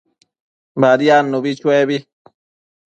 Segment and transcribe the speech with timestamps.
[0.81, 1.97] Badiadnubi chuebi